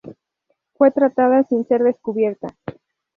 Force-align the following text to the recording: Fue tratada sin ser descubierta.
Fue 0.73 0.89
tratada 0.89 1.43
sin 1.43 1.63
ser 1.67 1.83
descubierta. 1.83 2.47